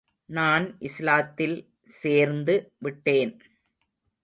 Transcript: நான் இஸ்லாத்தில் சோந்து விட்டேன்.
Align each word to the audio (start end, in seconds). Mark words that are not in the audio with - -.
நான் 0.29 0.65
இஸ்லாத்தில் 0.79 1.55
சோந்து 2.01 2.55
விட்டேன். 2.77 3.33